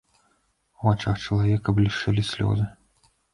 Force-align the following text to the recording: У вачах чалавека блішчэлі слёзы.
У 0.79 0.87
вачах 0.87 1.19
чалавека 1.25 1.75
блішчэлі 1.81 2.25
слёзы. 2.31 2.65